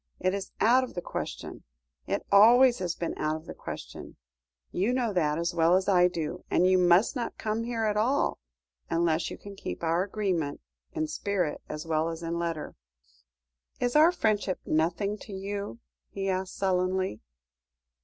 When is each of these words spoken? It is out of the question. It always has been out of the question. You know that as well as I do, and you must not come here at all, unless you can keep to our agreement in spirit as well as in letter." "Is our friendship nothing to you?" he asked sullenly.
It 0.19 0.33
is 0.33 0.49
out 0.59 0.83
of 0.83 0.95
the 0.95 1.01
question. 1.03 1.63
It 2.07 2.25
always 2.31 2.79
has 2.79 2.95
been 2.95 3.13
out 3.19 3.35
of 3.35 3.45
the 3.45 3.53
question. 3.53 4.15
You 4.71 4.93
know 4.93 5.13
that 5.13 5.37
as 5.37 5.53
well 5.53 5.75
as 5.75 5.87
I 5.87 6.07
do, 6.07 6.43
and 6.49 6.65
you 6.65 6.79
must 6.79 7.15
not 7.15 7.37
come 7.37 7.65
here 7.65 7.83
at 7.83 7.95
all, 7.95 8.39
unless 8.89 9.29
you 9.29 9.37
can 9.37 9.55
keep 9.55 9.81
to 9.81 9.85
our 9.85 10.01
agreement 10.01 10.59
in 10.93 11.05
spirit 11.05 11.61
as 11.69 11.85
well 11.85 12.09
as 12.09 12.23
in 12.23 12.39
letter." 12.39 12.73
"Is 13.79 13.95
our 13.95 14.11
friendship 14.11 14.59
nothing 14.65 15.19
to 15.19 15.33
you?" 15.33 15.77
he 16.09 16.29
asked 16.29 16.55
sullenly. 16.55 17.19